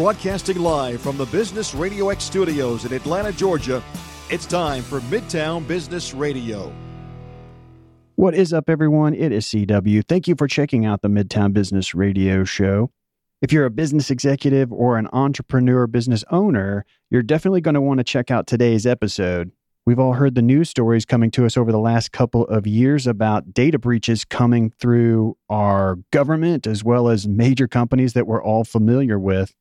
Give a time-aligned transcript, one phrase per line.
[0.00, 3.82] Broadcasting live from the Business Radio X studios in Atlanta, Georgia,
[4.30, 6.72] it's time for Midtown Business Radio.
[8.14, 9.12] What is up, everyone?
[9.12, 10.02] It is CW.
[10.08, 12.90] Thank you for checking out the Midtown Business Radio show.
[13.42, 17.98] If you're a business executive or an entrepreneur business owner, you're definitely going to want
[17.98, 19.52] to check out today's episode.
[19.84, 23.06] We've all heard the news stories coming to us over the last couple of years
[23.06, 28.64] about data breaches coming through our government as well as major companies that we're all
[28.64, 29.54] familiar with.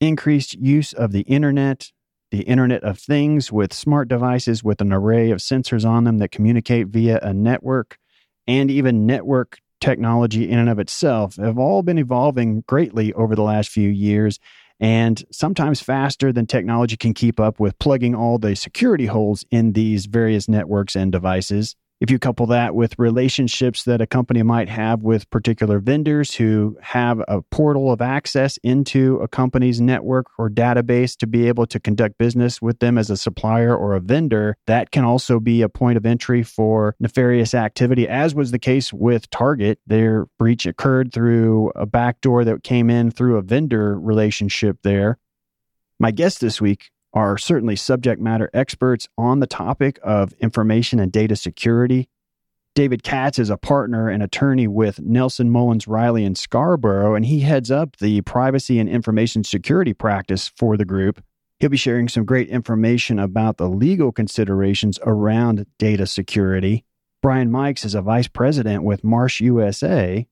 [0.00, 1.90] Increased use of the internet,
[2.30, 6.30] the Internet of Things with smart devices with an array of sensors on them that
[6.30, 7.98] communicate via a network,
[8.46, 13.42] and even network technology in and of itself have all been evolving greatly over the
[13.42, 14.38] last few years
[14.80, 19.74] and sometimes faster than technology can keep up with plugging all the security holes in
[19.74, 21.76] these various networks and devices.
[22.00, 26.78] If you couple that with relationships that a company might have with particular vendors who
[26.80, 31.78] have a portal of access into a company's network or database to be able to
[31.78, 35.68] conduct business with them as a supplier or a vendor, that can also be a
[35.68, 39.78] point of entry for nefarious activity, as was the case with Target.
[39.86, 45.18] Their breach occurred through a backdoor that came in through a vendor relationship there.
[45.98, 51.10] My guest this week are certainly subject matter experts on the topic of information and
[51.10, 52.08] data security.
[52.74, 57.40] David Katz is a partner and attorney with Nelson Mullins Riley in Scarborough, and he
[57.40, 61.22] heads up the privacy and information security practice for the group.
[61.58, 66.84] He'll be sharing some great information about the legal considerations around data security.
[67.20, 70.26] Brian Mikes is a vice president with Marsh USA,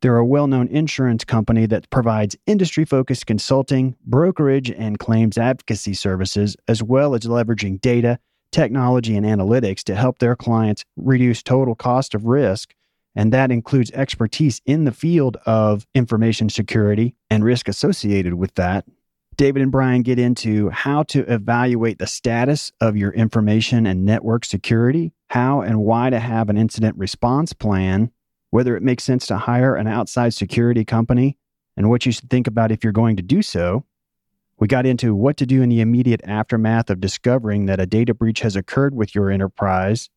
[0.00, 5.94] they're a well known insurance company that provides industry focused consulting, brokerage, and claims advocacy
[5.94, 8.18] services, as well as leveraging data,
[8.52, 12.74] technology, and analytics to help their clients reduce total cost of risk.
[13.16, 18.84] And that includes expertise in the field of information security and risk associated with that.
[19.34, 24.44] David and Brian get into how to evaluate the status of your information and network
[24.44, 28.10] security, how and why to have an incident response plan,
[28.50, 31.36] whether it makes sense to hire an outside security company,
[31.76, 33.84] and what you should think about if you're going to do so.
[34.58, 38.12] We got into what to do in the immediate aftermath of discovering that a data
[38.14, 40.10] breach has occurred with your enterprise.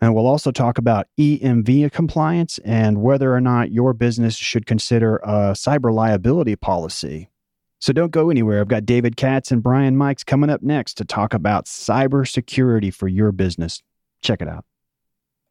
[0.00, 5.16] And we'll also talk about EMV compliance and whether or not your business should consider
[5.24, 7.30] a cyber liability policy.
[7.78, 8.60] So don't go anywhere.
[8.60, 13.08] I've got David Katz and Brian Mikes coming up next to talk about cybersecurity for
[13.08, 13.82] your business.
[14.20, 14.66] Check it out.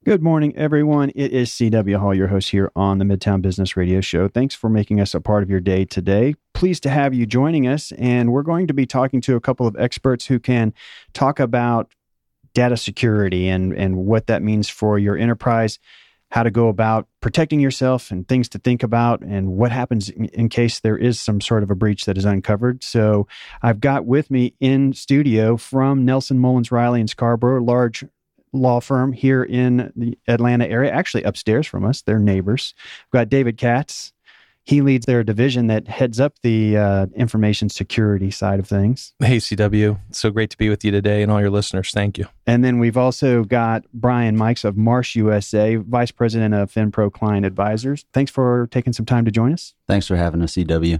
[0.06, 1.12] Good morning, everyone.
[1.16, 4.28] It is CW Hall, your host here on the Midtown Business Radio Show.
[4.28, 6.36] Thanks for making us a part of your day today.
[6.54, 7.92] Pleased to have you joining us.
[7.94, 10.76] And we're going to be talking to a couple of experts who can
[11.14, 11.92] talk about
[12.54, 15.80] data security and, and what that means for your enterprise,
[16.30, 20.26] how to go about protecting yourself, and things to think about, and what happens in,
[20.26, 22.84] in case there is some sort of a breach that is uncovered.
[22.84, 23.28] So
[23.64, 28.06] I've got with me in studio from Nelson Mullins Riley in Scarborough, large
[28.56, 32.02] law firm here in the Atlanta area, actually upstairs from us.
[32.02, 32.74] They're neighbors.
[33.12, 34.14] We've got David Katz.
[34.64, 39.14] He leads their division that heads up the uh, information security side of things.
[39.20, 40.00] Hey, CW.
[40.10, 41.92] So great to be with you today and all your listeners.
[41.92, 42.26] Thank you.
[42.48, 47.46] And then we've also got Brian Mikes of Marsh USA, Vice President of FinPro Client
[47.46, 48.06] Advisors.
[48.12, 49.76] Thanks for taking some time to join us.
[49.88, 51.00] Thanks for having us, CW.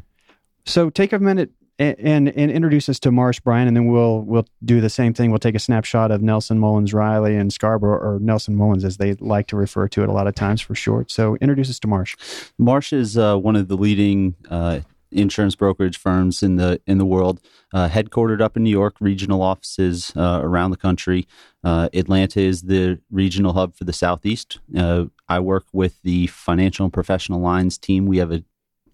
[0.68, 4.48] So take a minute and, and, introduce us to Marsh Brian, and then we'll we'll
[4.64, 5.30] do the same thing.
[5.30, 9.14] We'll take a snapshot of Nelson Mullins Riley and Scarborough, or Nelson Mullins as they
[9.16, 11.12] like to refer to it a lot of times for short.
[11.12, 12.16] So introduce us to Marsh.
[12.58, 14.82] Marsh is uh, one of the leading uh,
[15.12, 17.40] insurance brokerage firms in the in the world,
[17.74, 21.28] uh, headquartered up in New York, regional offices uh, around the country.
[21.64, 24.60] Uh, Atlanta is the regional hub for the Southeast.
[24.78, 28.06] Uh, I work with the financial and professional lines team.
[28.06, 28.44] We have a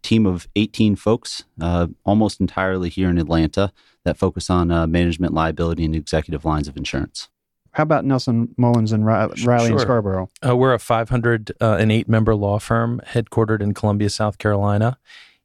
[0.01, 3.72] team of 18 folks, uh, almost entirely here in Atlanta,
[4.03, 7.29] that focus on uh, management liability and executive lines of insurance.
[7.73, 9.72] How about Nelson Mullins and Riley, Riley sure.
[9.73, 10.29] and Scarborough?
[10.45, 14.97] Uh, we're a 508 uh, member law firm headquartered in Columbia, South Carolina.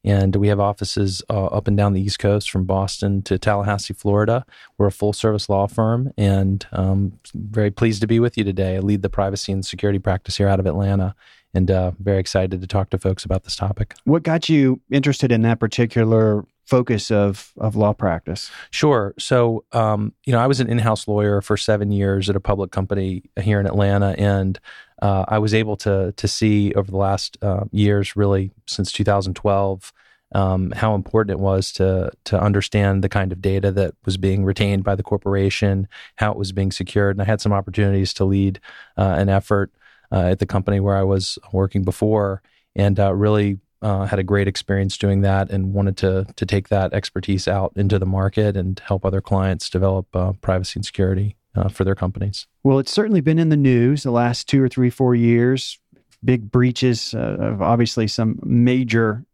[0.04, 3.92] And we have offices uh, up and down the East Coast from Boston to Tallahassee,
[3.92, 4.46] Florida.
[4.78, 8.76] We're a full service law firm and um, very pleased to be with you today.
[8.76, 11.16] I lead the privacy and security practice here out of Atlanta
[11.56, 13.94] and uh, very excited to talk to folks about this topic.
[14.04, 18.50] What got you interested in that particular focus of of law practice?
[18.70, 19.14] Sure.
[19.18, 22.70] So, um, you know, I was an in-house lawyer for seven years at a public
[22.70, 24.60] company here in Atlanta, and
[25.00, 29.92] uh, I was able to to see over the last uh, years, really since 2012.
[30.32, 34.44] Um, how important it was to to understand the kind of data that was being
[34.44, 35.86] retained by the corporation,
[36.16, 38.58] how it was being secured, and I had some opportunities to lead
[38.98, 39.70] uh, an effort
[40.10, 42.42] at the company where I was working before,
[42.74, 46.68] and uh, really uh, had a great experience doing that and wanted to to take
[46.68, 51.36] that expertise out into the market and help other clients develop uh, privacy and security
[51.54, 52.46] uh, for their companies.
[52.62, 55.78] Well, it's certainly been in the news the last two or three, four years.
[56.24, 59.24] Big breaches uh, of obviously some major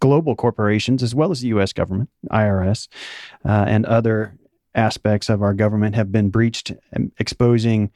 [0.00, 1.72] global corporations, as well as the U.S.
[1.72, 2.88] government, IRS,
[3.44, 4.36] uh, and other
[4.74, 7.90] aspects of our government have been breached, um, exposing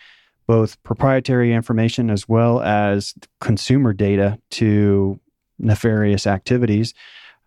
[0.50, 5.20] both proprietary information as well as consumer data to
[5.60, 6.92] nefarious activities.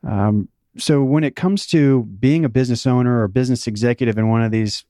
[0.07, 0.47] Um,
[0.77, 4.51] so, when it comes to being a business owner or business executive in one of
[4.51, 4.85] these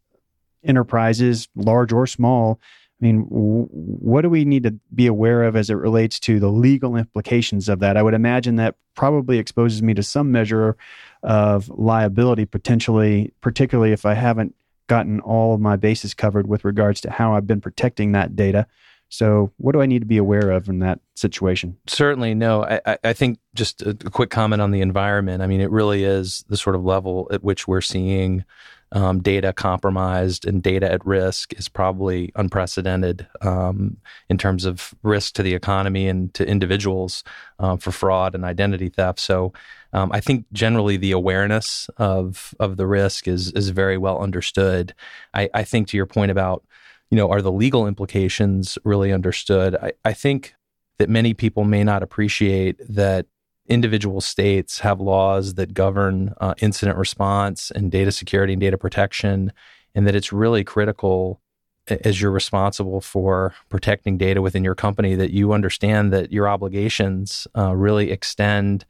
[0.63, 2.60] enterprises, large or small,
[3.01, 6.39] I mean, w- what do we need to be aware of as it relates to
[6.39, 7.98] the legal implications of that?
[7.98, 10.77] I would imagine that probably exposes me to some measure
[11.24, 14.54] of liability potentially, particularly if I haven't
[14.88, 18.68] gotten all of my bases covered with regards to how I've been protecting that data.
[19.10, 21.78] So, what do I need to be aware of in that situation?
[21.86, 22.66] Certainly, no.
[22.66, 25.44] I, I think just a, quick comment on the environment.
[25.44, 28.44] I mean, it really is the sort of level at which we're seeing
[28.92, 33.98] um, data compromised and data at risk is probably unprecedented um,
[34.30, 37.24] in terms of risk to the economy and to individuals
[37.60, 39.20] um, for fraud and identity theft.
[39.20, 39.54] So,
[39.94, 44.94] um, I think generally the awareness of of the risk is is very well understood.
[45.34, 46.66] I, I think to your point about
[47.12, 49.75] you know are the legal implications really understood?
[49.75, 50.56] I, I think
[50.98, 53.28] that many people may not appreciate that
[53.68, 59.54] individual states have laws that govern uh, incident response and data security and data protection,
[59.96, 61.39] and that it's really critical
[61.88, 67.46] as you're responsible for protecting data within your company that you understand that your obligations
[67.57, 68.86] uh, really extend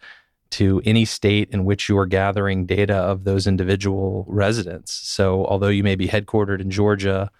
[0.53, 4.93] to any state in which you are gathering data of those individual residents.
[4.93, 7.31] So, although you may be headquartered in Georgia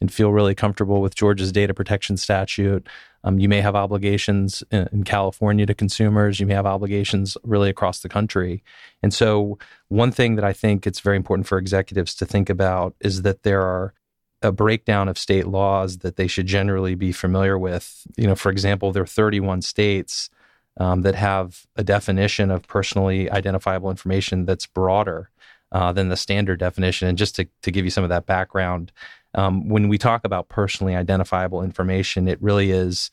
[0.00, 2.88] and feel really comfortable with Georgia's data protection statute,
[3.24, 6.40] um, you may have obligations in, in, California to consumers.
[6.40, 8.64] You may have obligations really across the country.
[9.02, 9.58] And so,
[9.88, 13.42] one thing that I think it's very important for executives to think about is that
[13.42, 13.92] there are
[14.40, 18.06] a breakdown of state laws that they should generally be familiar with.
[18.16, 20.30] You know, for example, there are 31 states
[20.78, 25.30] um, that have a definition of personally identifiable information that's broader
[25.72, 27.08] uh, than the standard definition.
[27.08, 28.92] And just to, to give you some of that background,
[29.34, 33.10] um, when we talk about personally identifiable information, it really is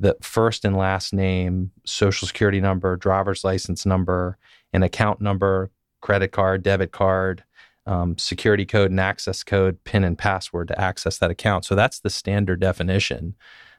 [0.00, 4.38] the first and last name, social security number, driver's license number,
[4.72, 5.70] an account number,
[6.00, 7.42] credit card, debit card,
[7.86, 11.64] um, security code and access code, PIN and password to access that account.
[11.64, 13.34] So that's the standard definition.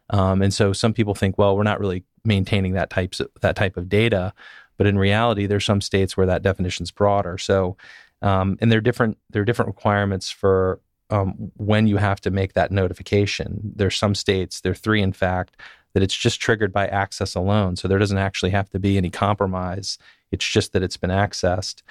[0.10, 3.56] Um, and so some people think, well, we're not really maintaining that types of, that
[3.56, 4.34] type of data,
[4.78, 7.38] but in reality, there's some states where that definition is broader.
[7.38, 7.76] So,
[8.22, 10.80] um, and there are different there are different requirements for
[11.10, 13.74] um, when you have to make that notification.
[13.76, 15.58] There's some states, there are three in fact,
[15.94, 17.76] that it's just triggered by access alone.
[17.76, 19.98] So there doesn't actually have to be any compromise.
[20.32, 21.82] It's just that it's been accessed.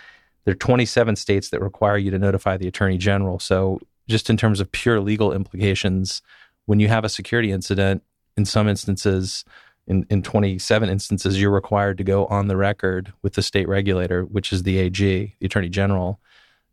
[0.45, 3.39] There are 27 states that require you to notify the attorney general.
[3.39, 6.23] So just in terms of pure legal implications,
[6.67, 8.03] when you have a security incident,
[8.37, 9.45] in some instances,
[9.89, 14.23] in, in 27 instances, you're required to go on the record with the state regulator,
[14.23, 16.21] which is the AG, the attorney general,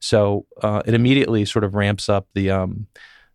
[0.06, 2.86] so uh, it immediately sort of ramps up the um,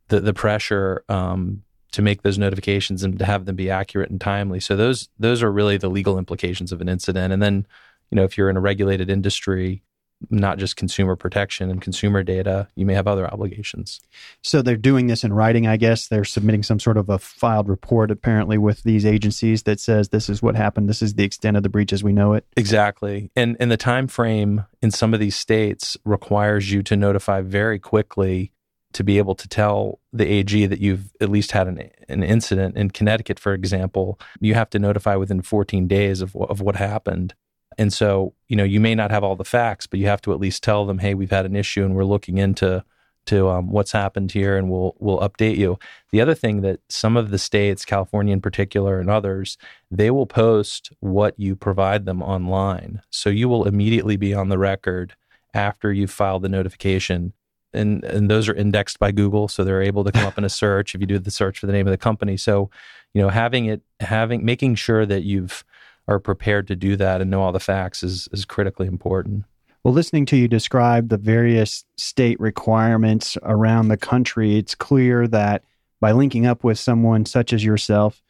[0.08, 1.62] the, the pressure um,
[1.92, 4.60] to make those notifications and to have them be accurate and timely.
[4.60, 7.32] So those those are really the legal implications of an incident.
[7.32, 7.66] And then,
[8.10, 9.82] you know, if you're in a regulated industry,
[10.28, 12.68] not just consumer protection and consumer data.
[12.74, 14.00] You may have other obligations.
[14.42, 16.08] So they're doing this in writing, I guess.
[16.08, 20.28] They're submitting some sort of a filed report, apparently, with these agencies that says this
[20.28, 20.88] is what happened.
[20.88, 22.44] This is the extent of the breach as we know it.
[22.56, 27.40] Exactly, and and the time frame in some of these states requires you to notify
[27.40, 28.52] very quickly
[28.92, 32.76] to be able to tell the AG that you've at least had an, an incident.
[32.76, 37.34] In Connecticut, for example, you have to notify within 14 days of, of what happened.
[37.78, 40.32] And so, you know, you may not have all the facts, but you have to
[40.32, 42.84] at least tell them, "Hey, we've had an issue, and we're looking into
[43.26, 45.78] to um, what's happened here, and we'll we'll update you."
[46.10, 49.56] The other thing that some of the states, California in particular, and others,
[49.90, 54.58] they will post what you provide them online, so you will immediately be on the
[54.58, 55.14] record
[55.54, 57.32] after you've filed the notification.
[57.72, 60.48] And, and those are indexed by Google, so they're able to come up in a
[60.48, 62.36] search if you do the search for the name of the company.
[62.36, 62.70] So,
[63.14, 65.64] you know, having it, having, making sure that you've
[66.10, 69.44] are prepared to do that and know all the facts is is critically important.
[69.82, 75.64] Well, listening to you describe the various state requirements around the country, it's clear that
[76.00, 78.20] by linking up with someone such as yourself,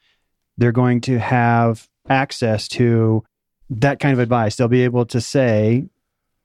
[0.58, 3.24] they're going to have access to
[3.70, 4.56] that kind of advice.
[4.56, 5.86] They'll be able to say,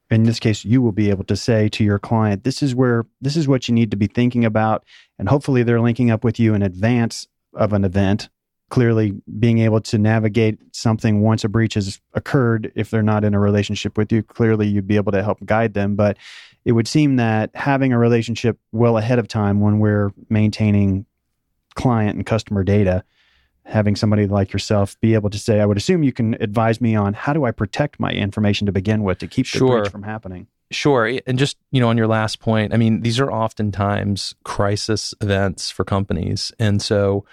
[0.10, 3.06] in this case, you will be able to say to your client, this is where,
[3.22, 4.84] this is what you need to be thinking about.
[5.20, 8.30] And hopefully they're linking up with you in advance of an event
[8.70, 13.34] clearly being able to navigate something once a breach has occurred if they're not in
[13.34, 16.18] a relationship with you clearly you'd be able to help guide them but
[16.66, 21.06] it would seem that having a relationship well ahead of time when we're maintaining
[21.76, 23.04] client and customer data
[23.66, 26.96] having somebody like yourself be able to say i would assume you can advise me
[26.96, 29.82] on how do i protect my information to begin with to keep the Sure.
[29.82, 31.20] breach from happening Sure.
[31.28, 35.70] And just, you know, on your last point, I mean, these are oftentimes crisis events
[35.70, 36.52] for companies.
[36.58, 37.24] And so,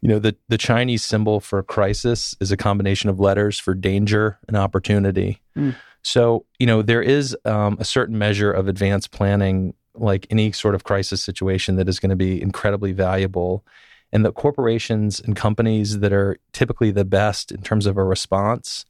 [0.00, 4.38] you know, the, the Chinese symbol for crisis is a combination of letters for danger
[4.48, 5.42] and opportunity.
[5.54, 5.76] Mm.
[6.02, 10.74] So, you know, there is um, a certain measure of advanced planning, like any sort
[10.74, 13.66] of crisis situation, that is going to be incredibly valuable.
[14.12, 18.86] And the corporations and companies that are typically the best in terms of a response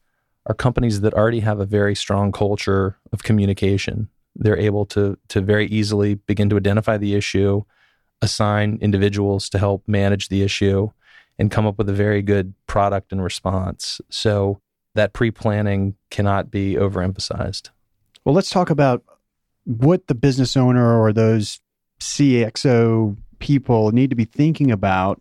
[0.49, 4.09] are companies that already have a very strong culture of communication.
[4.35, 7.63] They're able to to very easily begin to identify the issue,
[8.23, 10.91] assign individuals to help manage the issue,
[11.39, 14.01] and come up with a very good product and response.
[14.11, 14.61] So
[14.95, 17.71] that pre-planning cannot be overemphasized.
[18.25, 19.05] well let's talk about
[19.65, 21.61] what the business owner or those
[22.01, 25.21] cxo people need to be thinking about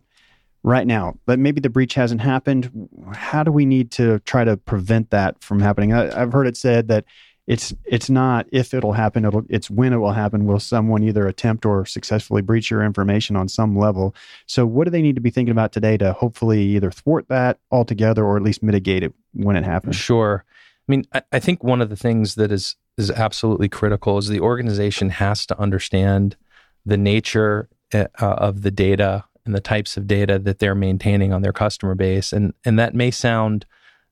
[0.62, 2.88] right now but maybe the breach hasn't happened.
[3.12, 5.92] How do we need to try to prevent that from happening?
[5.92, 7.04] I, i've heard it said that
[7.46, 10.44] it's it's not if it'll happen it'll it's when it will happen.
[10.44, 14.14] Will someone either attempt or successfully breach your information on some level?
[14.46, 17.58] So what do they need to be thinking about today to hopefully either thwart that
[17.70, 19.96] altogether or at least mitigate it when it happens?
[19.96, 20.44] Sure.
[20.46, 24.28] I mean, I, I think one of the things that is is absolutely critical is
[24.28, 26.36] the organization has to understand
[26.84, 31.40] the nature uh, of the data and the types of data that they're maintaining on
[31.40, 33.64] their customer base, and and that may sound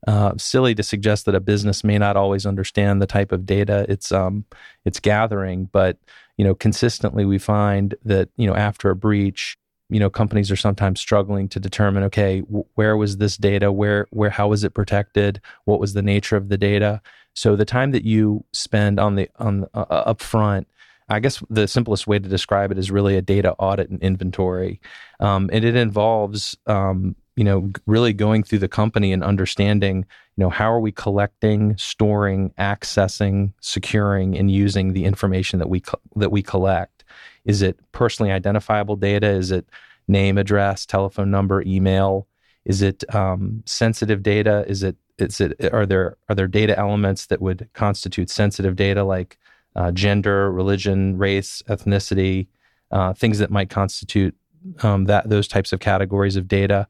[0.07, 3.85] uh, silly to suggest that a business may not always understand the type of data
[3.89, 4.45] it's um
[4.85, 5.99] it's gathering, but
[6.39, 9.57] you know consistently we find that you know after a breach
[9.91, 13.71] you know companies are sometimes struggling to determine okay w- where was this data?
[13.71, 15.41] Where where how was it protected?
[15.67, 17.03] What was the nature of the data?
[17.35, 20.67] So the time that you spend on the on uh, up front
[21.09, 24.81] i guess the simplest way to describe it is really a data audit and inventory.
[25.21, 29.99] Um, and it involves um, you know really going through the company and understanding
[30.37, 35.81] you know how are we collecting storing accessing securing and using the information that we
[35.81, 37.05] co- that we collect.
[37.45, 39.29] Is it personally identifiable data?
[39.29, 39.67] Is it
[40.09, 42.27] name address telephone number email?
[42.65, 44.65] Is it um, sensitive data?
[44.67, 49.05] Is it is it are there are there data elements that would constitute sensitive data
[49.05, 49.39] like
[49.77, 52.49] uh, gender religion race ethnicity
[52.91, 54.35] uh, things that might constitute
[54.83, 56.89] um, that those types of categories of data.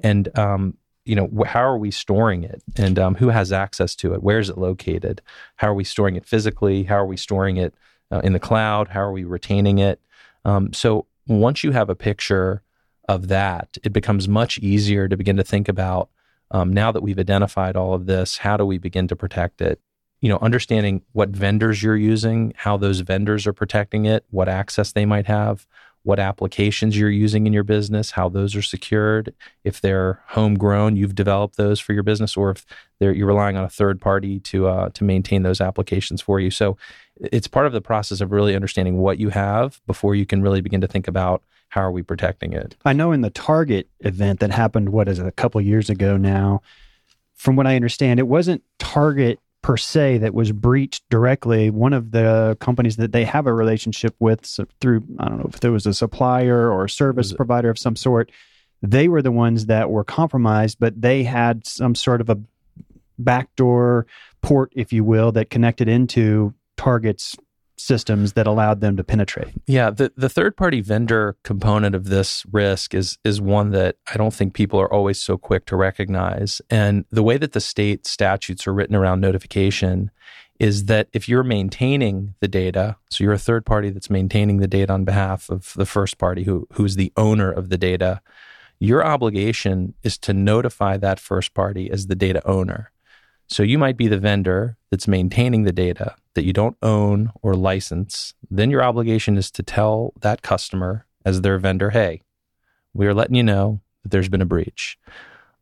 [0.00, 2.62] And um, you know wh- how are we storing it?
[2.76, 4.22] And um, who has access to it?
[4.22, 5.20] Where is it located?
[5.56, 6.84] How are we storing it physically?
[6.84, 7.74] How are we storing it
[8.10, 8.88] uh, in the cloud?
[8.88, 10.00] How are we retaining it?
[10.44, 12.62] Um, so once you have a picture
[13.08, 16.10] of that it becomes much easier to begin to think about
[16.50, 19.80] um, now that we've identified all of this how do we begin to protect it
[20.20, 24.92] you know understanding what vendors you're using how those vendors are protecting it what access
[24.92, 25.66] they might have
[26.08, 29.34] what applications you're using in your business, how those are secured.
[29.62, 32.64] If they're homegrown, you've developed those for your business, or if
[32.98, 36.50] you're relying on a third party to uh, to maintain those applications for you.
[36.50, 36.78] So
[37.16, 40.62] it's part of the process of really understanding what you have before you can really
[40.62, 42.74] begin to think about how are we protecting it.
[42.86, 46.16] I know in the Target event that happened, what is it, a couple years ago
[46.16, 46.62] now,
[47.34, 51.70] from what I understand, it wasn't Target per se that was breached directly.
[51.70, 55.50] One of the companies that they have a relationship with so through, I don't know
[55.52, 58.30] if there was a supplier or a service provider of some sort,
[58.82, 62.38] they were the ones that were compromised, but they had some sort of a
[63.18, 64.06] backdoor
[64.42, 67.36] port, if you will, that connected into Target's
[67.78, 69.48] systems that allowed them to penetrate.
[69.66, 74.16] Yeah, the, the third party vendor component of this risk is is one that I
[74.16, 76.60] don't think people are always so quick to recognize.
[76.70, 80.10] And the way that the state statutes are written around notification
[80.58, 84.66] is that if you're maintaining the data, so you're a third party that's maintaining the
[84.66, 88.20] data on behalf of the first party who who's the owner of the data,
[88.80, 92.90] your obligation is to notify that first party as the data owner.
[93.48, 97.54] So you might be the vendor that's maintaining the data that you don't own or
[97.54, 98.34] license.
[98.50, 102.22] Then your obligation is to tell that customer as their vendor, hey,
[102.92, 104.98] we are letting you know that there's been a breach.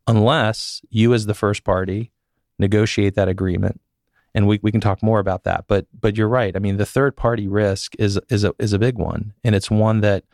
[0.05, 2.11] Unless you, as the first party,
[2.59, 3.79] negotiate that agreement.
[4.33, 5.65] And we, we can talk more about that.
[5.67, 6.55] But but you're right.
[6.55, 9.33] I mean, the third party risk is is a is a big one.
[9.43, 10.25] And it's one that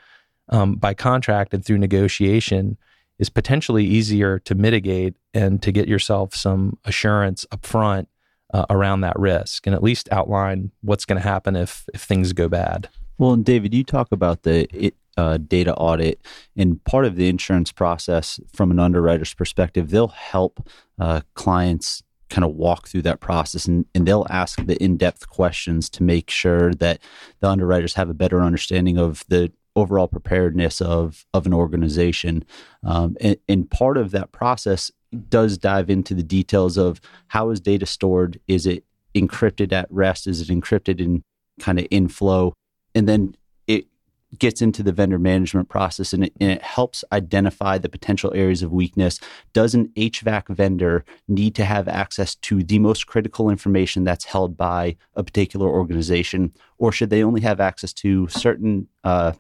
[0.50, 2.78] um, by contract and through negotiation
[3.20, 8.10] is potentially easier to mitigate and to get yourself some assurance up front
[8.54, 12.34] uh, around that risk and at least outline what's going to happen if if things
[12.34, 12.90] go bad.
[13.18, 16.20] Well, and David, you talk about the it, uh, data audit.
[16.56, 20.68] And part of the insurance process, from an underwriter's perspective, they'll help
[21.00, 25.88] uh, clients kind of walk through that process and, and they'll ask the in-depth questions
[25.92, 27.00] to make sure that
[27.42, 32.44] the underwriters have a better understanding of the overall preparedness of of an organization.
[32.84, 34.92] Um, and, and part of that process
[35.30, 38.40] does dive into the details of how is data stored?
[38.48, 38.84] Is it
[39.16, 40.28] encrypted at rest?
[40.28, 41.24] Is it encrypted in
[41.60, 42.54] kind of in flow?
[42.96, 43.36] And then
[43.68, 43.86] it
[44.40, 48.64] gets into the vendor management process and it, and it, helps identify the potential areas
[48.64, 49.20] of weakness.
[49.54, 54.58] Does an HVAC vendor need to have access to the most critical information that's held
[54.58, 59.34] by a particular organization, or should they only have access to certain uh,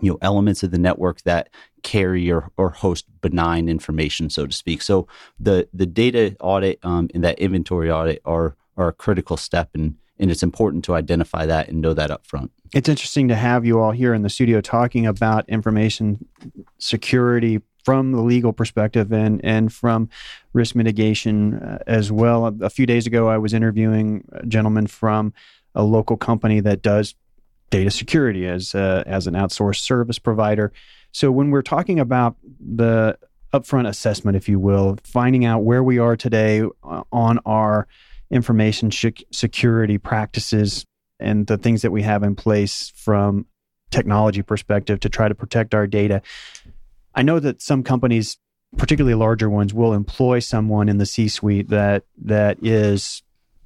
[0.00, 1.50] you know elements of the network that
[1.82, 4.82] carry or, or host benign information, so to speak?
[4.82, 5.06] So
[5.38, 9.96] the the data audit um, and that inventory audit are are a critical step in
[10.18, 12.50] and it's important to identify that and know that up front.
[12.74, 16.26] It's interesting to have you all here in the studio talking about information
[16.78, 20.08] security from the legal perspective and and from
[20.52, 22.46] risk mitigation uh, as well.
[22.60, 25.32] A, few days ago, I was interviewing a gentleman from
[25.74, 27.14] a local company that does
[27.70, 30.72] data security as uh, as an outsourced service provider.
[31.12, 33.18] So when we're talking about the
[33.52, 37.86] upfront assessment, if you will, finding out where we are today uh, on our
[38.30, 40.84] information security practices
[41.18, 43.46] and the things that we have in place from
[43.90, 46.20] technology perspective to try to protect our data.
[47.14, 48.36] I know that some companies,
[48.76, 53.22] particularly larger ones, will employ someone in the C-suite that that is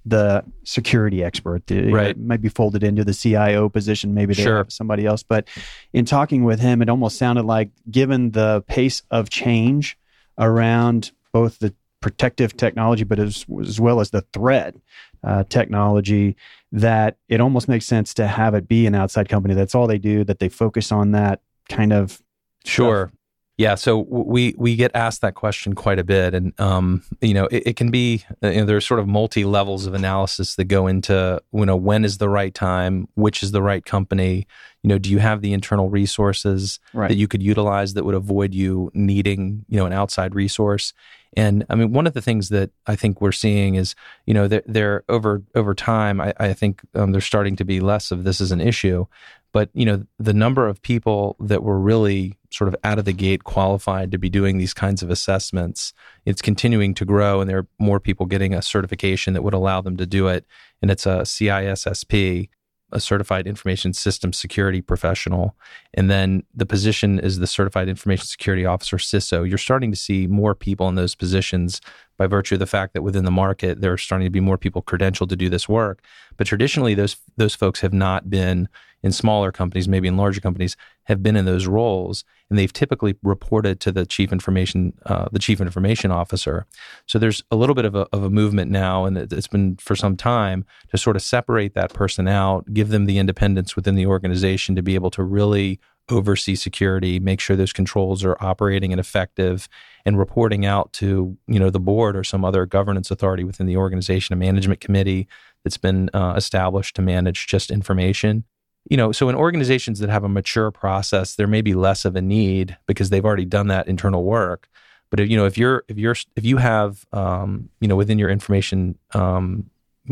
[0.06, 1.62] the security expert.
[1.70, 2.08] right.
[2.08, 4.14] It might be folded into the CIO position.
[4.14, 4.58] Maybe they sure.
[4.58, 5.22] have somebody else.
[5.22, 5.48] But
[5.92, 9.98] in talking with him, it almost sounded like, given the pace of change
[10.38, 14.74] around both the protective technology, but as, as well as the threat
[15.22, 16.34] uh, technology,
[16.72, 19.54] that it almost makes sense to have it be an outside company.
[19.54, 22.22] That's all they do, that they focus on that kind of.
[22.64, 23.12] Sure.
[23.60, 27.44] Yeah, so we we get asked that question quite a bit, and um, you know
[27.50, 30.64] it, it can be uh, you know, there's sort of multi levels of analysis that
[30.64, 34.46] go into you know when is the right time, which is the right company,
[34.82, 37.08] you know, do you have the internal resources right.
[37.08, 40.94] that you could utilize that would avoid you needing you know an outside resource,
[41.36, 43.94] and I mean, one of the things that I think we're seeing is,
[44.24, 46.18] you know, they're, they're over over time.
[46.18, 49.04] I, I think um, there's starting to be less of this as an issue,
[49.52, 53.12] but you know, the number of people that were really sort of out of the
[53.12, 55.92] gate qualified to be doing these kinds of assessments,
[56.26, 59.80] it's continuing to grow, and there are more people getting a certification that would allow
[59.80, 60.46] them to do it,
[60.82, 62.48] and it's a CISSP
[62.92, 65.56] a certified information system security professional.
[65.94, 69.48] And then the position is the certified information security officer, CISO.
[69.48, 71.80] You're starting to see more people in those positions
[72.20, 74.58] by virtue of the fact that within the market, there are starting to be more
[74.58, 76.04] people credentialed to do this work.
[76.36, 78.68] But traditionally, those, those folks have not been
[79.02, 83.16] in smaller companies, maybe in larger companies, have been in those roles, and they've typically
[83.22, 86.66] reported to the chief information, uh, the chief information officer.
[87.06, 89.96] So there's a little bit of a, of a movement now, and it's been for
[89.96, 94.04] some time to sort of separate that person out, give them the independence within the
[94.04, 95.80] organization to be able to really
[96.12, 99.68] oversee security, make sure those controls are operating and effective,
[100.04, 103.76] and reporting out to you know the board or some other governance authority within the
[103.76, 105.28] organization, a management committee
[105.64, 108.44] that's been uh, established to manage just information
[108.88, 112.16] you know, so in organizations that have a mature process, there may be less of
[112.16, 114.68] a need because they've already done that internal work.
[115.10, 118.18] But if, you know, if you're if you're if you have um, you know within
[118.18, 119.68] your information um,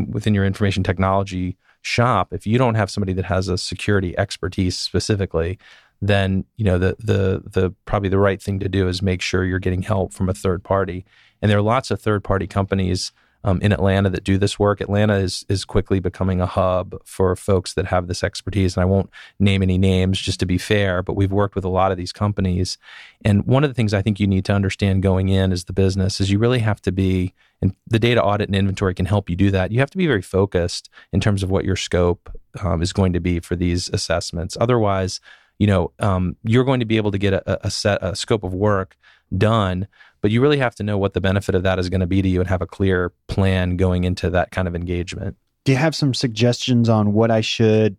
[0.09, 4.77] within your information technology shop, if you don't have somebody that has a security expertise
[4.77, 5.59] specifically,
[6.01, 9.45] then you know the the the probably the right thing to do is make sure
[9.45, 11.05] you're getting help from a third party.
[11.41, 13.13] And there are lots of third party companies
[13.45, 14.81] um, in Atlanta that do this work.
[14.81, 18.77] Atlanta is is quickly becoming a hub for folks that have this expertise.
[18.77, 21.69] And I won't name any names just to be fair, but we've worked with a
[21.69, 22.79] lot of these companies.
[23.25, 25.73] And one of the things I think you need to understand going in as the
[25.73, 29.31] business is you really have to be, and the data audit and inventory can help
[29.31, 29.71] you do that.
[29.73, 32.31] You have to be very focused in terms of what your scope
[32.61, 34.57] um, is going to be for these assessments.
[34.61, 35.21] Otherwise,
[35.59, 38.45] you know, um, you're going to be able to get a, a set a scope
[38.45, 38.97] of work
[39.37, 39.87] done
[40.21, 42.23] but you really have to know what the benefit of that is going to be
[42.23, 45.37] to you and have a clear plan going into that kind of engagement.
[45.65, 47.97] Do you have some suggestions on what I should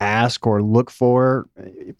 [0.00, 1.46] ask or look for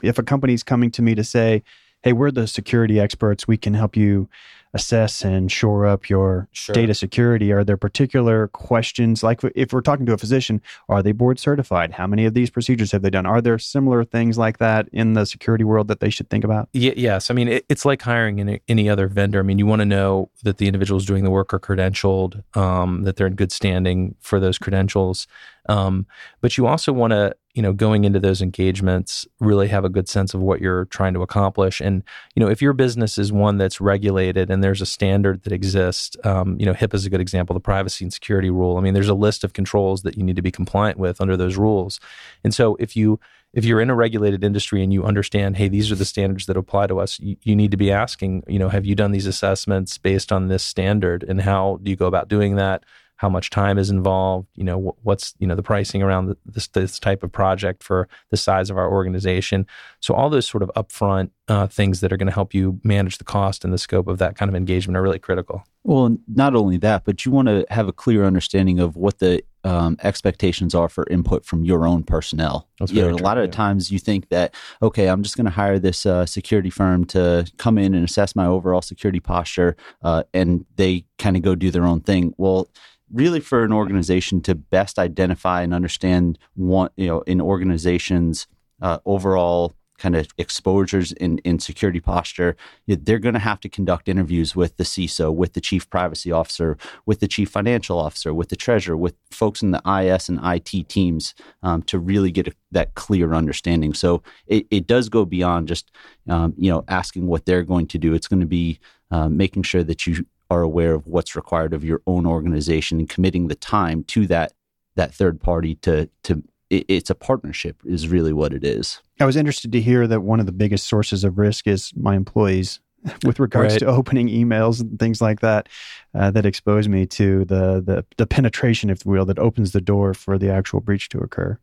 [0.03, 1.63] if a company's coming to me to say,
[2.03, 3.47] "Hey, we're the security experts.
[3.47, 4.29] We can help you
[4.75, 6.73] assess and shore up your sure.
[6.73, 7.53] data security?
[7.53, 11.93] Are there particular questions, like if we're talking to a physician, are they board certified?
[11.93, 13.27] How many of these procedures have they done?
[13.27, 16.69] Are there similar things like that in the security world that they should think about?
[16.75, 17.31] Y- yes.
[17.31, 19.39] I mean, it, it's like hiring any, any, other vendor.
[19.39, 23.03] I mean, you want to know that the individuals doing the work are credentialed, um,
[23.03, 25.27] that they're in good standing for those credentials.
[25.69, 26.07] Um,
[26.41, 30.09] but you also want to, you know, going into those engagements, really have a good
[30.09, 31.81] sense of what you're trying to accomplish.
[31.81, 32.03] And,
[32.35, 36.17] you know, if your business is one that's regulated and there's a standard that exists,
[36.25, 38.79] um, you know, HIPAA is a good example, the privacy and security rule.
[38.79, 41.37] I mean, there's a list of controls that you need to be compliant with under
[41.37, 42.01] those rules.
[42.43, 43.21] And so if you,
[43.53, 46.57] if you're in a regulated industry and you understand, hey, these are the standards that
[46.57, 49.27] apply to us, you, you, need to be asking, you know, have you done these
[49.27, 52.83] assessments based on this standard, and how do you go about doing that?
[53.23, 56.99] How much time is involved, you know, what's, you know, the pricing around this, this
[56.99, 59.65] type of project for the size of our organization.
[60.01, 63.19] So all those sort of upfront uh, things that are going to help you manage
[63.19, 65.63] the cost and the scope of that kind of engagement are really critical.
[65.85, 69.43] Well, not only that, but you want to have a clear understanding of what the
[69.63, 72.69] um, expectations are for input from your own personnel.
[72.89, 73.51] You know, a lot of yeah.
[73.53, 77.49] times you think that, okay, I'm just going to hire this uh, security firm to
[77.59, 81.71] come in and assess my overall security posture, uh, and they kind of go do
[81.71, 82.35] their own thing.
[82.37, 82.69] Well,
[83.13, 88.47] really for an organization to best identify and understand what you know in organizations
[88.81, 92.57] uh, overall kind of exposures in, in security posture,
[92.89, 96.77] they're going to have to conduct interviews with the CISO, with the chief privacy officer,
[97.07, 100.89] with the chief financial officer, with the treasurer, with folks in the IS and IT
[100.89, 103.95] teams um, to really get a, that clear understanding.
[103.95, 105.93] So it, it does go beyond just
[106.29, 108.13] um, you know asking what they're going to do.
[108.13, 108.81] It's going to be
[109.13, 113.09] uh, making sure that you are aware of what's required of your own organization and
[113.09, 114.53] committing the time to that
[114.97, 119.01] that third party to to it, it's a partnership is really what it is.
[119.19, 122.15] I was interested to hear that one of the biggest sources of risk is my
[122.15, 122.81] employees
[123.25, 123.81] with regards right.
[123.81, 125.69] to opening emails and things like that
[126.15, 129.81] uh, that expose me to the, the the penetration, if you will, that opens the
[129.81, 131.59] door for the actual breach to occur.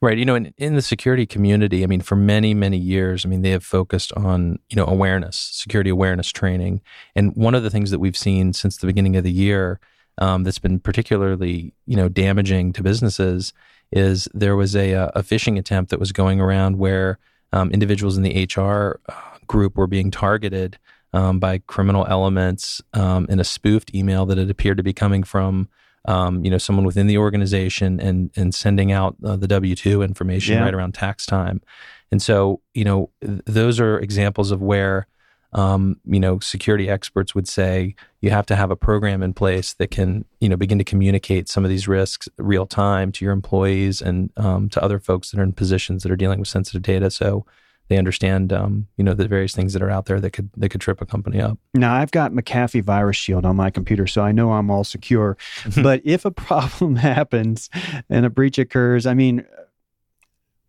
[0.00, 0.16] Right.
[0.16, 3.42] You know, in, in the security community, I mean, for many many years, I mean,
[3.42, 6.80] they have focused on you know awareness, security awareness training,
[7.14, 9.80] and one of the things that we've seen since the beginning of the year
[10.18, 13.52] um, that's been particularly you know damaging to businesses
[13.92, 17.18] is there was a a phishing attempt that was going around where
[17.52, 20.78] um, individuals in the HR uh, group were being targeted
[21.12, 25.22] um, by criminal elements um, in a spoofed email that had appeared to be coming
[25.22, 25.68] from
[26.04, 30.02] um, you know someone within the organization and and sending out uh, the W two
[30.02, 30.64] information yeah.
[30.64, 31.60] right around tax time,
[32.10, 35.06] and so you know th- those are examples of where
[35.52, 39.74] um, you know security experts would say you have to have a program in place
[39.74, 43.32] that can you know begin to communicate some of these risks real time to your
[43.32, 46.82] employees and um, to other folks that are in positions that are dealing with sensitive
[46.82, 47.10] data.
[47.10, 47.44] So
[47.88, 50.68] they understand um, you know the various things that are out there that could that
[50.68, 51.58] could trip a company up.
[51.74, 55.36] Now I've got McAfee Virus Shield on my computer, so I know I'm all secure.
[55.82, 57.70] but if a problem happens
[58.08, 59.44] and a breach occurs, I mean,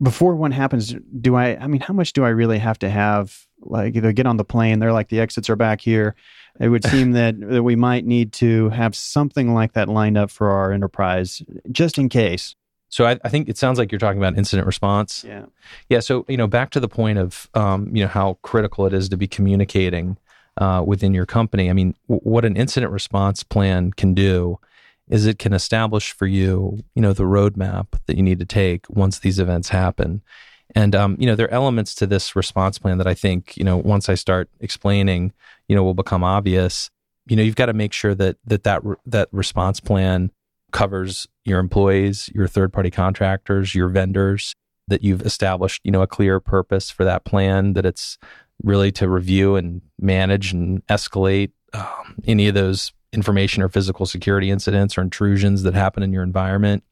[0.01, 1.57] before one happens, do I?
[1.57, 3.45] I mean, how much do I really have to have?
[3.61, 6.15] Like, either get on the plane, they're like the exits are back here.
[6.59, 10.31] It would seem that, that we might need to have something like that lined up
[10.31, 12.55] for our enterprise, just in case.
[12.89, 15.23] So I, I, think it sounds like you're talking about incident response.
[15.23, 15.45] Yeah.
[15.89, 15.99] Yeah.
[15.99, 19.09] So you know, back to the point of um, you know how critical it is
[19.09, 20.17] to be communicating
[20.57, 21.69] uh, within your company.
[21.69, 24.59] I mean, w- what an incident response plan can do
[25.07, 28.85] is it can establish for you, you know, the roadmap that you need to take
[28.89, 30.21] once these events happen.
[30.75, 33.63] And um, you know, there are elements to this response plan that I think you
[33.63, 35.33] know once I start explaining,
[35.67, 36.89] you know, will become obvious.
[37.27, 40.31] You know, you've got to make sure that that that that response plan
[40.71, 44.55] covers your employees, your third party contractors, your vendors,
[44.87, 48.17] that you've established, you know, a clear purpose for that plan, that it's
[48.63, 54.51] really to review and manage and escalate um, any of those information or physical security
[54.51, 56.83] incidents or intrusions that happen in your environment.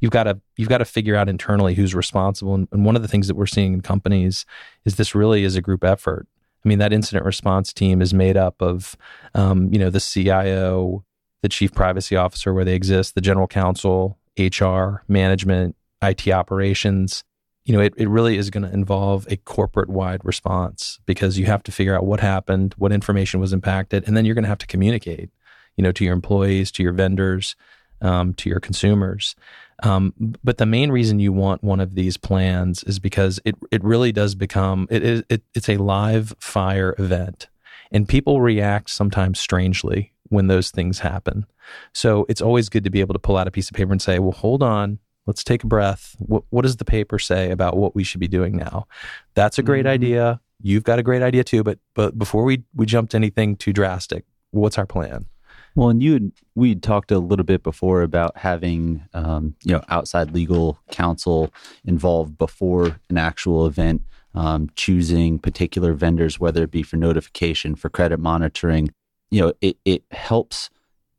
[0.00, 2.54] You've got to you've got to figure out internally who's responsible.
[2.54, 4.44] And, and one of the things that we're seeing in companies
[4.84, 6.26] is this really is a group effort.
[6.64, 8.96] I mean, that incident response team is made up of,
[9.34, 11.04] um, you know, the CIO,
[11.42, 17.24] the chief privacy officer where they exist, the general counsel, HR, management, IT operations.
[17.64, 21.46] You know, it, it really is going to involve a corporate wide response because you
[21.46, 24.48] have to figure out what happened, what information was impacted, and then you're going to
[24.48, 25.30] have to communicate,
[25.76, 27.56] you know, to your employees, to your vendors,
[28.00, 29.34] um, to your consumers.
[29.82, 33.84] Um, but the main reason you want one of these plans is because it it
[33.84, 37.48] really does become it it, it's a live fire event,
[37.90, 41.46] and people react sometimes strangely when those things happen.
[41.92, 44.02] So it's always good to be able to pull out a piece of paper and
[44.02, 46.14] say, well, hold on, let's take a breath.
[46.18, 48.86] What, what does the paper say about what we should be doing now?
[49.34, 49.92] That's a great mm-hmm.
[49.92, 50.40] idea.
[50.62, 54.24] You've got a great idea too, but but before we we jumped anything too drastic,
[54.52, 55.26] what's our plan?
[55.74, 60.30] Well, and you we talked a little bit before about having um, you know outside
[60.32, 61.52] legal counsel
[61.84, 64.00] involved before an actual event,
[64.36, 68.90] um, choosing particular vendors, whether it be for notification, for credit monitoring,
[69.30, 70.70] you know, it, it helps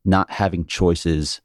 [0.06, 1.42] not having choices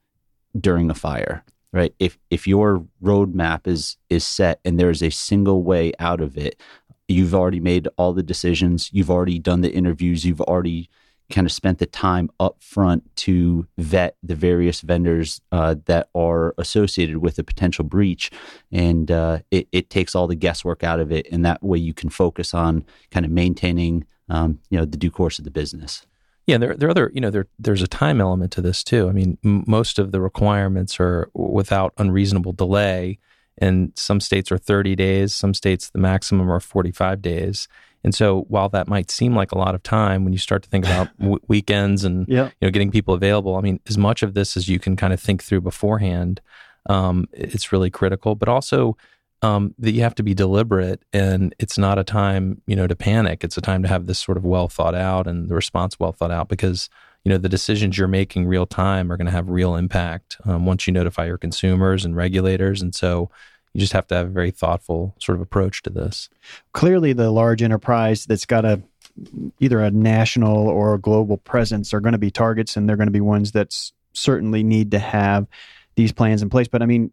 [0.58, 1.44] during a fire.
[1.72, 1.94] right?
[1.98, 6.36] If if your roadmap is is set and there is a single way out of
[6.36, 6.60] it,
[7.08, 10.88] you've already made all the decisions, you've already done the interviews, you've already
[11.32, 16.54] kind of spent the time up front to vet the various vendors uh, that are
[16.58, 18.30] associated with a potential breach
[18.70, 21.92] and uh, it, it, takes all the guesswork out of it and that way you
[21.92, 26.06] can focus on kind of maintaining um, you know the due course of the business
[26.46, 29.08] yeah, there, there are other, you know, there, there's a time element to this too.
[29.08, 33.20] I mean, m- most of the requirements are without unreasonable delay,
[33.58, 37.68] and some states are 30 days, some states the maximum are 45 days.
[38.04, 40.68] And so, while that might seem like a lot of time, when you start to
[40.68, 42.26] think about w- weekends and
[42.60, 45.12] you know getting people available, I mean, as much of this as you can kind
[45.12, 46.40] of think through beforehand,
[46.86, 48.34] um, it's really critical.
[48.34, 48.96] But also,
[49.42, 52.96] um, that you have to be deliberate and it's not a time you know to
[52.96, 53.44] panic.
[53.44, 56.12] It's a time to have this sort of well thought out and the response well
[56.12, 56.88] thought out because
[57.24, 60.66] you know the decisions you're making real time are going to have real impact um,
[60.66, 62.82] once you notify your consumers and regulators.
[62.82, 63.30] And so
[63.74, 66.28] you just have to have a very thoughtful sort of approach to this
[66.72, 68.82] clearly the large enterprise that's got a
[69.60, 73.06] either a national or a global presence are going to be targets and they're going
[73.06, 73.74] to be ones that
[74.12, 75.46] certainly need to have
[75.96, 77.10] these plans in place but i mean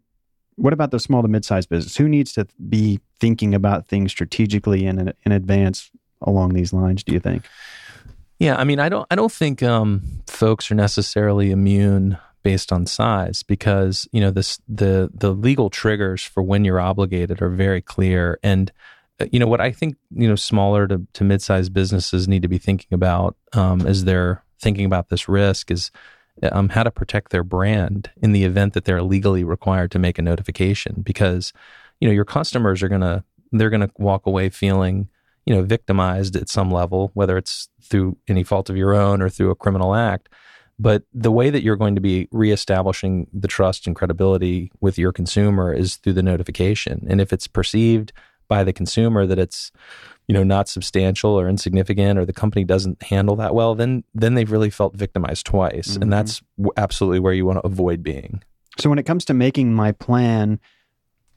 [0.60, 1.96] what about the small to mid-sized business?
[1.96, 5.90] Who needs to be thinking about things strategically in in advance
[6.22, 7.02] along these lines?
[7.02, 7.44] Do you think?
[8.38, 12.86] Yeah, I mean, I don't, I don't think um, folks are necessarily immune based on
[12.86, 17.82] size because you know this the the legal triggers for when you're obligated are very
[17.82, 18.38] clear.
[18.42, 18.72] And
[19.20, 22.48] uh, you know what I think you know smaller to, to mid-sized businesses need to
[22.48, 25.90] be thinking about um, as they're thinking about this risk is
[26.52, 30.18] um, how to protect their brand in the event that they're legally required to make
[30.18, 31.52] a notification because
[32.00, 35.08] you know your customers are to they're to walk away feeling
[35.44, 39.28] you know victimized at some level whether it's through any fault of your own or
[39.28, 40.28] through a criminal act
[40.80, 45.12] but the way that you're going to be reestablishing the trust and credibility with your
[45.12, 47.06] consumer is through the notification.
[47.10, 48.14] And if it's perceived
[48.48, 49.70] by the consumer that it's
[50.26, 54.34] you know not substantial or insignificant or the company doesn't handle that well then then
[54.34, 55.92] they've really felt victimized twice.
[55.92, 56.02] Mm-hmm.
[56.02, 56.42] and that's
[56.76, 58.42] absolutely where you want to avoid being.
[58.78, 60.58] So when it comes to making my plan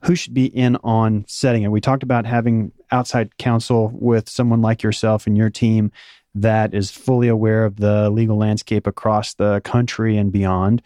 [0.04, 1.72] who should be in on setting it?
[1.72, 5.92] We talked about having outside counsel with someone like yourself and your team
[6.36, 10.82] that is fully aware of the legal landscape across the country and beyond.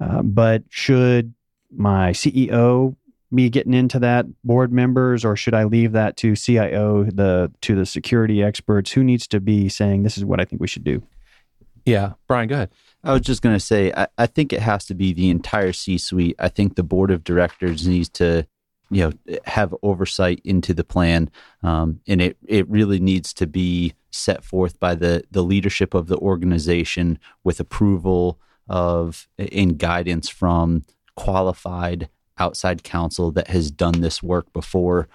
[0.00, 1.34] Uh, but should
[1.70, 2.96] my ceo
[3.34, 7.74] be getting into that board members or should I leave that to CIO the to
[7.74, 8.92] the security experts?
[8.92, 11.02] Who needs to be saying this is what I think we should do
[11.88, 12.12] yeah.
[12.26, 12.70] Brian go ahead.
[13.02, 15.72] I was just going to say I, I think it has to be the entire
[15.72, 18.46] C suite I think the board of directors needs to
[18.90, 21.30] you know have oversight into the plan
[21.62, 26.08] um, and it it really needs to be set forth by the the leadership of
[26.08, 30.84] the organization with approval of and guidance from
[31.16, 35.08] qualified outside counsel that has done this work before.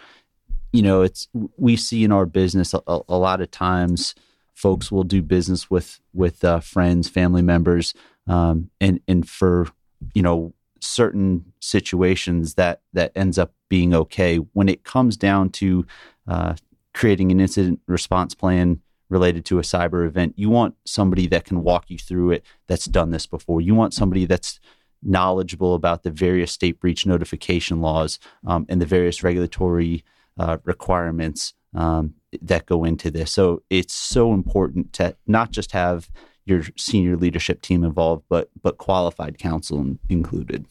[0.72, 4.16] You know, it's we see in our business a, a lot of times
[4.54, 7.94] folks will do business with with uh, friends, family members,
[8.28, 9.68] um, and and for
[10.14, 14.38] you know certain situations that that ends up being okay.
[14.38, 15.86] When it comes down to
[16.28, 16.56] uh,
[16.94, 21.64] creating an incident response plan related to a cyber event, you want somebody that can
[21.64, 23.62] walk you through it that's done this before.
[23.62, 24.60] You want somebody that's
[25.02, 30.04] knowledgeable about the various state breach notification laws um, and the various regulatory
[30.38, 33.32] uh, requirements um, that go into this.
[33.32, 36.10] So it's so important to not just have
[36.46, 40.66] your senior leadership team involved, but but qualified counsel included.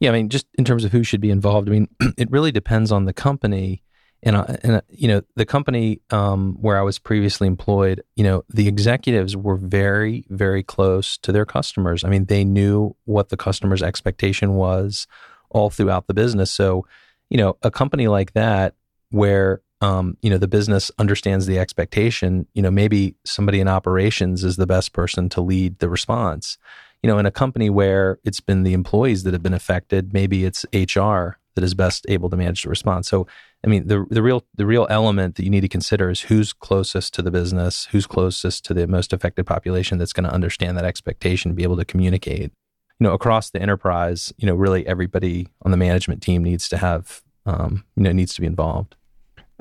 [0.00, 2.52] Yeah, I mean, just in terms of who should be involved, I mean, it really
[2.52, 3.82] depends on the company
[4.22, 8.24] and, uh, and uh, you know the company um, where I was previously employed, you
[8.24, 12.04] know the executives were very very close to their customers.
[12.04, 15.06] I mean, they knew what the customer's expectation was
[15.50, 16.50] all throughout the business.
[16.50, 16.86] So,
[17.28, 18.74] you know, a company like that
[19.10, 24.44] where um, you know the business understands the expectation, you know, maybe somebody in operations
[24.44, 26.56] is the best person to lead the response.
[27.02, 30.44] You know, in a company where it's been the employees that have been affected, maybe
[30.44, 33.08] it's HR that is best able to manage the response.
[33.08, 33.26] So
[33.64, 36.52] I mean, the the real the real element that you need to consider is who's
[36.52, 40.78] closest to the business, who's closest to the most affected population that's going to understand
[40.78, 42.52] that expectation, be able to communicate.
[43.00, 46.76] You know, across the enterprise, you know, really everybody on the management team needs to
[46.76, 48.94] have, um, you know, needs to be involved.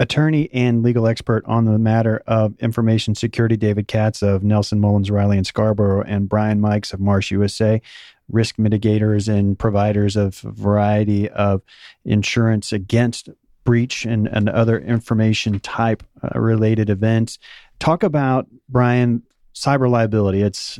[0.02, 5.12] Attorney and legal expert on the matter of information security, David Katz of Nelson Mullins
[5.12, 7.80] Riley and Scarborough, and Brian Mikes of Marsh USA
[8.28, 11.62] risk mitigators and providers of a variety of
[12.04, 13.30] insurance against
[13.64, 17.38] breach and, and other information type uh, related events.
[17.78, 19.22] Talk about, Brian,
[19.54, 20.42] cyber liability.
[20.42, 20.80] It's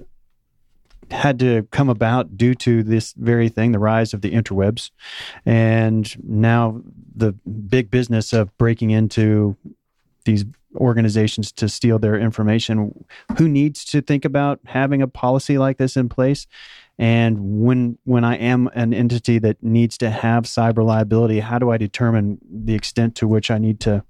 [1.12, 4.92] had to come about due to this very thing, the rise of the interwebs,
[5.46, 6.82] and now
[7.16, 9.56] the big business of breaking into
[10.26, 10.46] these
[10.76, 13.06] organizations to steal their information.
[13.38, 16.48] Who needs to think about having a policy like this in place?
[16.98, 21.72] And when when I am an entity that needs to have cyber liability, how do
[21.72, 24.04] I determine the extent to which I need to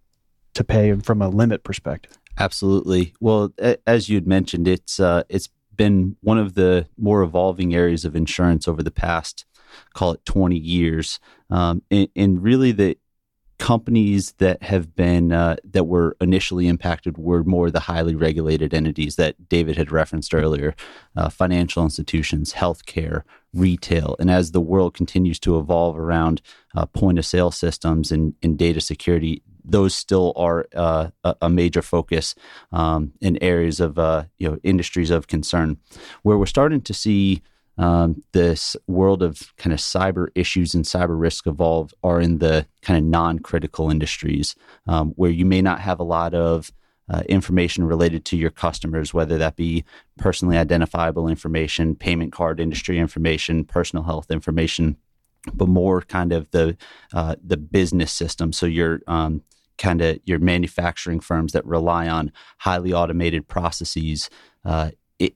[0.54, 2.18] to pay from a limit perspective?
[2.38, 3.14] Absolutely.
[3.20, 3.54] Well,
[3.88, 5.50] as you'd mentioned, it's uh, it's
[5.82, 9.46] been one of the more evolving areas of insurance over the past,
[9.96, 11.20] call it 20 years.
[11.50, 13.00] Um, and, and, really, the
[13.58, 19.16] companies that have been uh, that were initially impacted were more the highly regulated entities
[19.16, 20.76] that David had referenced earlier,
[21.16, 26.44] uh, financial institutions, healthcare, retail, and as the world continues to evolve around
[26.76, 31.10] uh, point of sale systems and, and, data security, those still are uh,
[31.42, 32.36] a major focus
[32.72, 35.78] um, in areas of uh, you know industries of concern,
[36.24, 37.42] where we're starting to see
[37.78, 42.68] um, this world of kind of cyber issues and cyber risk evolve are in the
[42.82, 44.56] kind of non-critical industries
[44.88, 46.72] um, where you may not have a lot of
[47.10, 49.84] uh, information related to your customers, whether that be
[50.18, 54.96] personally identifiable information, payment card industry information, personal health information,
[55.54, 56.78] but more kind of the
[57.14, 58.54] uh, the business system.
[58.54, 59.42] So your um,
[59.82, 64.30] kind of your manufacturing firms that rely on highly automated processes.
[64.64, 64.92] Uh,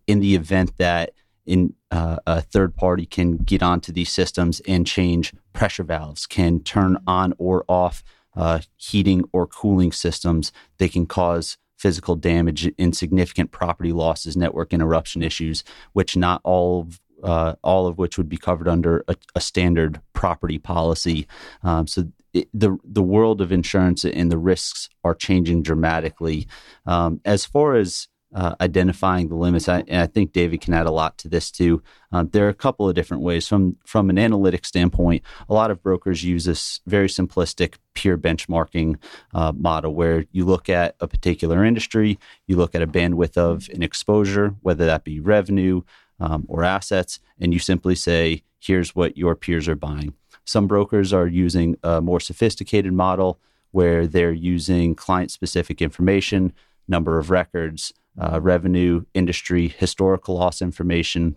[0.07, 1.11] in the event that
[1.45, 6.59] in uh, a third party can get onto these systems and change pressure valves, can
[6.59, 8.03] turn on or off
[8.35, 10.51] uh, heating or cooling systems.
[10.77, 16.99] They can cause physical damage, insignificant property losses, network interruption issues, which not all of
[17.23, 21.25] uh, all of which would be covered under a, a standard property policy.
[21.63, 22.11] Um, so
[22.53, 26.47] the the world of insurance and the risks are changing dramatically.
[26.85, 29.69] Um, as far as uh, identifying the limits.
[29.69, 31.81] I, and I think David can add a lot to this too.
[32.11, 33.47] Uh, there are a couple of different ways.
[33.47, 38.97] From from an analytic standpoint, a lot of brokers use this very simplistic peer benchmarking
[39.33, 43.69] uh, model where you look at a particular industry, you look at a bandwidth of
[43.73, 45.81] an exposure, whether that be revenue
[46.19, 50.13] um, or assets, and you simply say, "Here's what your peers are buying."
[50.45, 53.39] Some brokers are using a more sophisticated model
[53.71, 56.53] where they're using client specific information,
[56.87, 61.35] number of records uh, revenue, industry, historical loss information,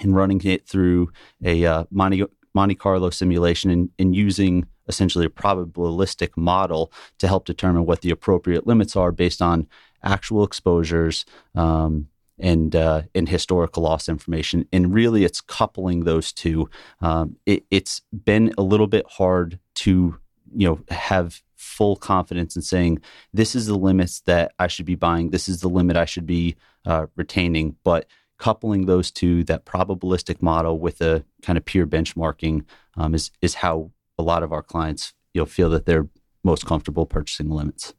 [0.00, 1.10] and running it through
[1.44, 7.44] a uh, Monte, Monte Carlo simulation and, and using essentially a probabilistic model to help
[7.44, 9.66] determine what the appropriate limits are based on
[10.02, 14.66] actual exposures um, and uh, and historical loss information.
[14.72, 16.68] And really, it's coupling those two.
[17.00, 20.18] Um, it, it's been a little bit hard to
[20.54, 23.00] you know have full confidence in saying
[23.32, 26.26] this is the limits that I should be buying, this is the limit I should
[26.26, 27.76] be uh, retaining.
[27.84, 28.06] But
[28.38, 32.64] coupling those two, that probabilistic model with a kind of peer benchmarking,
[32.96, 36.08] um, is is how a lot of our clients you know feel that they're
[36.44, 37.94] most comfortable purchasing limits.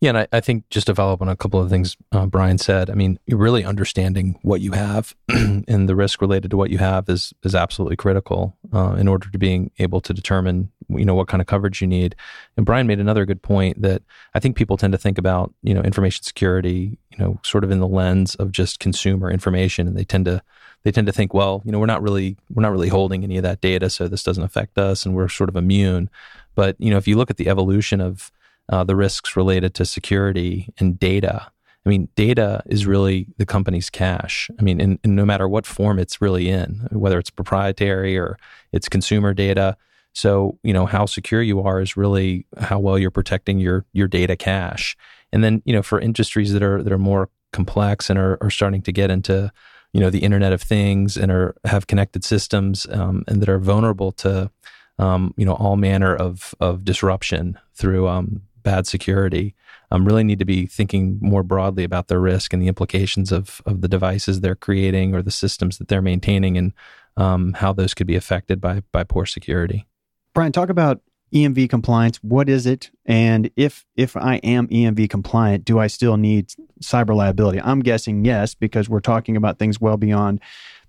[0.00, 2.26] Yeah, and I, I, think just to follow up on a couple of things uh,
[2.26, 6.68] Brian said, I mean, really understanding what you have and the risk related to what
[6.68, 11.04] you have is is absolutely critical uh, in order to being able to determine you
[11.04, 12.14] know what kind of coverage you need.
[12.58, 14.02] And Brian made another good point that
[14.34, 17.70] I think people tend to think about you know information security, you know, sort of
[17.70, 20.42] in the lens of just consumer information, and they tend to
[20.82, 23.38] they tend to think, well, you know, we're not really we're not really holding any
[23.38, 26.10] of that data, so this doesn't affect us, and we're sort of immune.
[26.54, 28.30] But you know, if you look at the evolution of
[28.68, 31.50] uh, the risks related to security and data.
[31.84, 34.50] I mean, data is really the company's cash.
[34.58, 38.38] I mean, in, in no matter what form it's really in, whether it's proprietary or
[38.72, 39.76] it's consumer data.
[40.12, 44.08] So, you know, how secure you are is really how well you're protecting your your
[44.08, 44.96] data cache.
[45.32, 48.50] And then, you know, for industries that are that are more complex and are, are
[48.50, 49.52] starting to get into,
[49.92, 53.60] you know, the Internet of Things and are have connected systems um, and that are
[53.60, 54.50] vulnerable to,
[54.98, 59.54] um, you know, all manner of of disruption through um, bad security
[59.92, 63.62] um, really need to be thinking more broadly about the risk and the implications of
[63.64, 66.72] of the devices they're creating or the systems that they're maintaining and
[67.16, 69.86] um, how those could be affected by by poor security.
[70.34, 71.00] Brian, talk about
[71.32, 72.18] EMV compliance.
[72.18, 72.90] What is it?
[73.04, 76.48] And if if I am EMV compliant, do I still need
[76.82, 77.60] cyber liability?
[77.60, 80.40] I'm guessing yes, because we're talking about things well beyond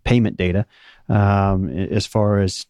[0.04, 0.66] payment data,
[1.10, 2.66] um, as far as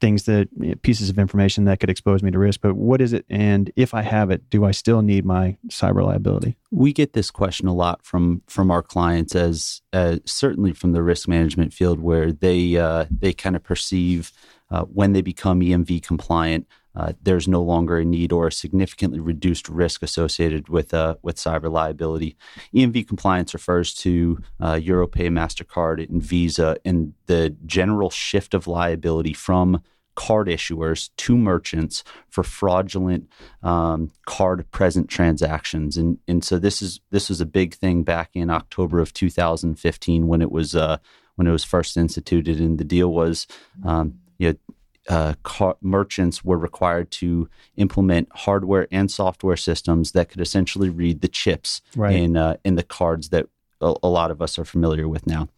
[0.00, 0.48] things that
[0.82, 3.24] pieces of information that could expose me to risk but what is it?
[3.28, 6.56] And if i have it do i still need my cyber liability?
[6.70, 11.02] We get this question a lot from from our clients as uh, certainly from the
[11.02, 14.32] risk management field where they uh, they kind of perceive
[14.70, 16.66] uh, when they become EMV compliant,
[16.96, 21.36] uh, there's no longer a need or a significantly reduced risk associated with uh, with
[21.36, 22.36] cyber liability.
[22.74, 29.32] EMV compliance refers to uh, Europay, Mastercard, and Visa, and the general shift of liability
[29.32, 29.82] from
[30.16, 33.26] card issuers to merchants for fraudulent
[33.62, 38.30] um, card present transactions, and and so this is this was a big thing back
[38.34, 40.98] in October of 2015 when it was uh,
[41.36, 43.46] when it was first instituted, and the deal was
[43.84, 44.74] um, you know
[45.08, 51.20] uh, car- merchants were required to implement hardware and software systems that could essentially read
[51.20, 52.14] the chips right.
[52.14, 53.46] in uh, in the cards that
[53.80, 55.48] a, a, lot of us are familiar with now.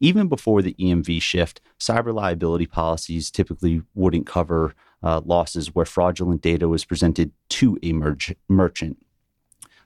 [0.00, 6.42] Even before the EMV shift, cyber liability policies typically wouldn't cover uh, losses where fraudulent
[6.42, 8.98] data was presented to a merch- merchant.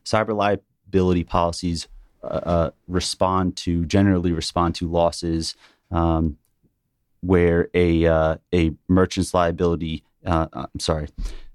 [0.05, 1.86] Cyber liability policies
[2.22, 5.55] uh, uh, respond to generally respond to losses
[5.90, 6.36] um,
[7.21, 11.09] where a uh, a merchant's liability, uh, uh, I'm sorry,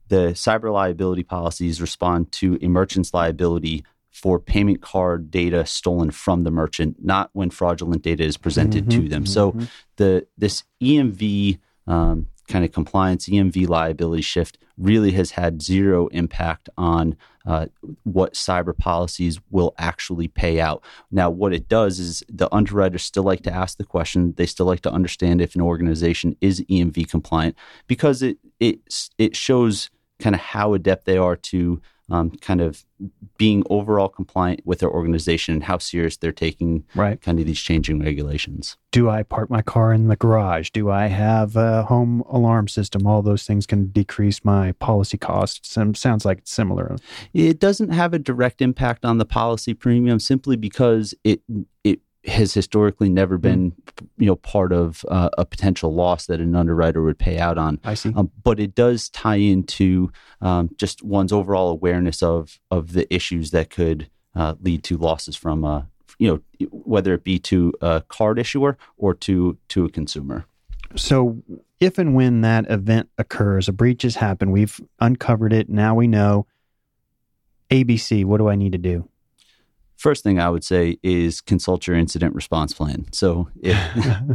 [0.07, 6.43] the cyber liability policies respond to a merchant's liability for payment card data stolen from
[6.43, 9.24] the merchant, not when fraudulent data is presented mm-hmm, to them.
[9.24, 9.61] Mm-hmm.
[9.61, 16.07] So the this EMV um, kind of compliance EMV liability shift really has had zero
[16.07, 17.15] impact on
[17.45, 17.67] uh,
[18.03, 20.83] what cyber policies will actually pay out.
[21.11, 24.33] Now, what it does is the underwriters still like to ask the question.
[24.37, 27.55] They still like to understand if an organization is EMV compliant
[27.87, 28.79] because it it
[29.17, 29.89] it shows
[30.19, 32.84] kind of how adept they are to um, kind of
[33.38, 37.22] being overall compliant with their organization and how serious they're taking right.
[37.22, 38.78] kind of these changing regulations.
[38.91, 40.70] Do I park my car in the garage?
[40.70, 43.08] Do I have a home alarm system?
[43.08, 45.70] All those things can decrease my policy costs.
[45.72, 46.95] Some, sounds like it's similar.
[47.34, 51.41] It doesn't have a direct impact on the policy premium simply because it
[51.84, 53.41] it has historically never hmm.
[53.41, 53.76] been,
[54.17, 57.80] you know, part of uh, a potential loss that an underwriter would pay out on.
[57.84, 58.13] I see.
[58.15, 60.11] Um, but it does tie into
[60.41, 65.36] um, just one's overall awareness of of the issues that could uh, lead to losses
[65.36, 65.84] from, uh,
[66.17, 70.45] you know, whether it be to a card issuer or to to a consumer.
[70.95, 71.41] So,
[71.80, 74.53] if and when that event occurs, a breach has happened.
[74.53, 75.69] We've uncovered it.
[75.69, 76.45] Now we know.
[77.69, 78.24] ABC.
[78.24, 79.09] What do I need to do?
[80.04, 83.06] First thing I would say is consult your incident response plan.
[83.14, 83.78] So if,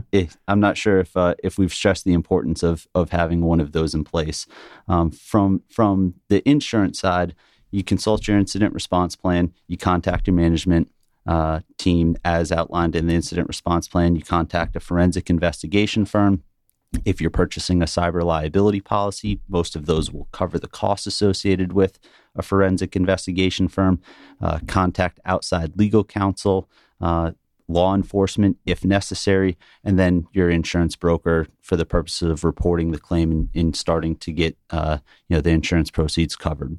[0.12, 3.60] if I'm not sure if uh, if we've stressed the importance of of having one
[3.60, 4.46] of those in place.
[4.88, 7.34] Um, from from the insurance side,
[7.70, 9.52] you consult your incident response plan.
[9.66, 10.90] You contact your management
[11.26, 14.16] uh, team as outlined in the incident response plan.
[14.16, 16.42] You contact a forensic investigation firm.
[17.04, 21.72] If you're purchasing a cyber liability policy, most of those will cover the costs associated
[21.72, 21.98] with
[22.34, 24.00] a forensic investigation firm.
[24.40, 26.68] Uh, contact outside legal counsel,
[27.00, 27.32] uh,
[27.68, 32.98] law enforcement if necessary, and then your insurance broker for the purposes of reporting the
[32.98, 36.78] claim and, and starting to get uh, you know the insurance proceeds covered.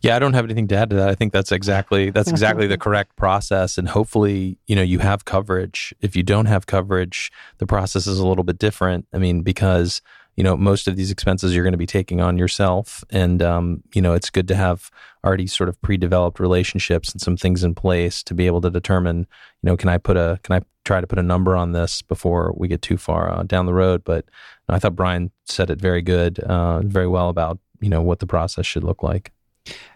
[0.00, 1.08] Yeah, I don't have anything to add to that.
[1.08, 5.24] I think that's exactly that's exactly the correct process and hopefully, you know, you have
[5.24, 5.94] coverage.
[6.00, 9.06] If you don't have coverage, the process is a little bit different.
[9.12, 10.00] I mean, because
[10.36, 13.82] you know most of these expenses you're going to be taking on yourself and um,
[13.94, 14.90] you know it's good to have
[15.24, 19.18] already sort of pre-developed relationships and some things in place to be able to determine
[19.18, 19.26] you
[19.62, 22.52] know can i put a can i try to put a number on this before
[22.56, 24.24] we get too far uh, down the road but
[24.68, 28.26] i thought brian said it very good uh, very well about you know what the
[28.26, 29.32] process should look like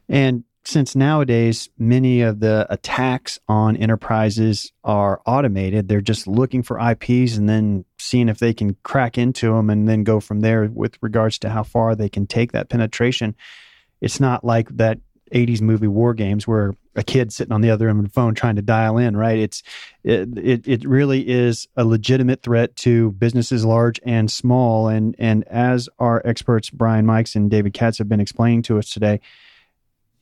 [0.08, 6.78] and since nowadays many of the attacks on enterprises are automated, they're just looking for
[6.78, 10.66] IPs and then seeing if they can crack into them and then go from there
[10.66, 13.34] with regards to how far they can take that penetration.
[14.02, 14.98] It's not like that
[15.32, 18.34] 80s movie war games where a kid sitting on the other end of the phone
[18.34, 19.62] trying to dial in right it's
[20.02, 25.46] it, it it really is a legitimate threat to businesses large and small and and
[25.48, 29.20] as our experts Brian Mikes and David Katz have been explaining to us today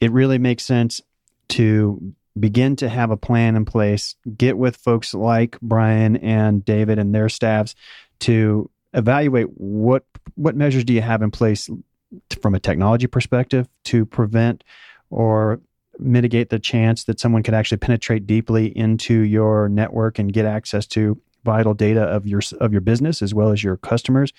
[0.00, 1.00] it really makes sense
[1.48, 6.98] to begin to have a plan in place, get with folks like Brian and David
[6.98, 7.74] and their staffs
[8.20, 11.68] to evaluate what what measures do you have in place
[12.40, 14.64] from a technology perspective to prevent
[15.10, 15.60] or
[15.98, 20.86] mitigate the chance that someone could actually penetrate deeply into your network and get access
[20.86, 24.32] to vital data of your of your business as well as your customers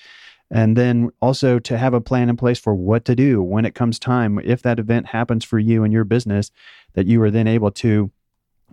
[0.49, 3.75] and then also to have a plan in place for what to do when it
[3.75, 6.51] comes time if that event happens for you and your business
[6.93, 8.11] that you are then able to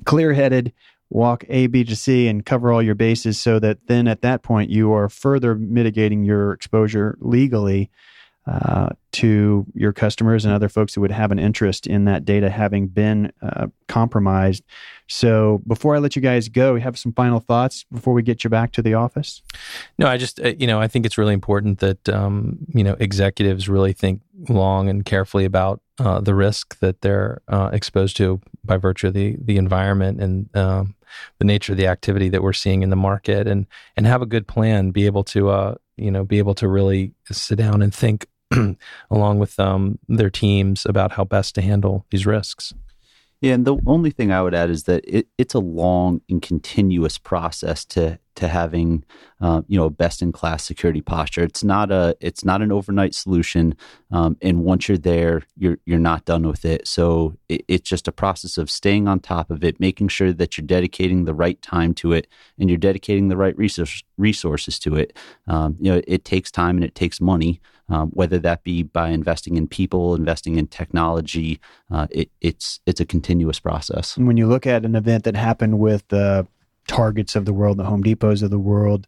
[0.05, 0.73] clear headed
[1.11, 4.43] walk a b to c and cover all your bases so that then at that
[4.43, 7.91] point you are further mitigating your exposure legally
[8.47, 12.51] uh, to your customers and other folks who would have an interest in that data
[12.51, 14.63] having been uh, compromised.
[15.09, 18.45] So, before I let you guys go, we have some final thoughts before we get
[18.45, 19.43] you back to the office.
[19.99, 22.97] No, I just uh, you know I think it's really important that um, you know
[23.01, 28.41] executives really think long and carefully about uh, the risk that they're uh, exposed to
[28.65, 30.95] by virtue of the the environment and um,
[31.39, 33.67] the nature of the activity that we're seeing in the market, and
[33.97, 37.13] and have a good plan, be able to uh, you know be able to really
[37.31, 38.27] sit down and think
[39.11, 42.75] along with um, their teams about how best to handle these risks.
[43.45, 46.41] Yeah, and the only thing I would add is that it, it's a long and
[46.41, 49.05] continuous process to to having
[49.41, 51.43] uh, you know best in class security posture.
[51.43, 53.77] It's not a it's not an overnight solution,
[54.11, 56.89] um, and once you're there, you're you're not done with it.
[56.89, 60.57] So it, it's just a process of staying on top of it, making sure that
[60.57, 62.27] you're dedicating the right time to it,
[62.59, 65.15] and you're dedicating the right resource, resources to it.
[65.47, 67.61] Um, you know, it takes time and it takes money.
[67.91, 71.61] Um, whether that be by investing in people, investing in technology,
[71.91, 74.17] uh, it, it's it's a continuous process.
[74.17, 76.47] When you look at an event that happened with the
[76.87, 79.07] Targets of the world, the Home Depots of the world,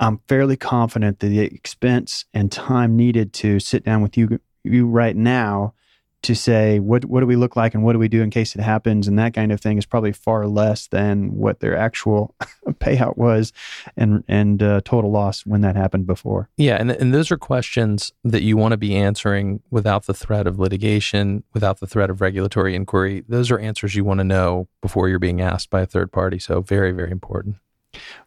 [0.00, 4.86] I'm fairly confident that the expense and time needed to sit down with you you
[4.86, 5.74] right now
[6.22, 8.54] to say what what do we look like and what do we do in case
[8.54, 12.34] it happens and that kind of thing is probably far less than what their actual
[12.80, 13.52] payout was
[13.96, 16.48] and and uh, total loss when that happened before.
[16.56, 20.46] Yeah, and and those are questions that you want to be answering without the threat
[20.46, 23.24] of litigation, without the threat of regulatory inquiry.
[23.28, 26.38] Those are answers you want to know before you're being asked by a third party.
[26.38, 27.56] So very very important.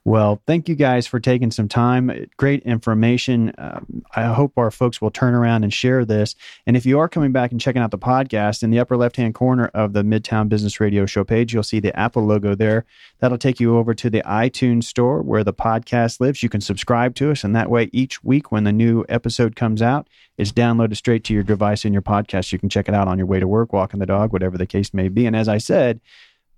[0.03, 2.27] Well, thank you guys for taking some time.
[2.37, 3.53] Great information.
[3.57, 6.35] Um, I hope our folks will turn around and share this.
[6.65, 9.15] And if you are coming back and checking out the podcast, in the upper left
[9.17, 12.85] hand corner of the Midtown Business Radio show page, you'll see the Apple logo there.
[13.19, 16.41] That'll take you over to the iTunes store where the podcast lives.
[16.43, 19.81] You can subscribe to us, and that way, each week when the new episode comes
[19.81, 20.07] out,
[20.37, 22.51] it's downloaded straight to your device in your podcast.
[22.51, 24.65] You can check it out on your way to work, walking the dog, whatever the
[24.65, 25.25] case may be.
[25.25, 26.01] And as I said,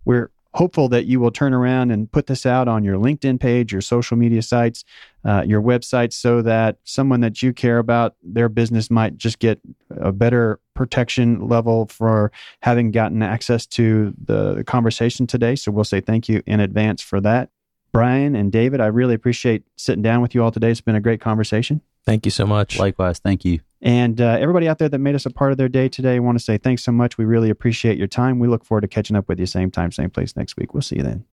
[0.05, 3.71] we're hopeful that you will turn around and put this out on your LinkedIn page,
[3.71, 4.83] your social media sites,
[5.25, 9.59] uh, your website, so that someone that you care about, their business might just get
[9.89, 12.31] a better protection level for
[12.61, 15.55] having gotten access to the conversation today.
[15.55, 17.49] So we'll say thank you in advance for that.
[17.91, 20.71] Brian and David, I really appreciate sitting down with you all today.
[20.71, 21.81] It's been a great conversation.
[22.05, 22.79] Thank you so much.
[22.79, 23.59] Likewise, thank you.
[23.83, 26.37] And uh, everybody out there that made us a part of their day today, want
[26.37, 27.17] to say thanks so much.
[27.17, 28.39] We really appreciate your time.
[28.39, 30.73] We look forward to catching up with you same time, same place next week.
[30.73, 31.25] We'll see you then.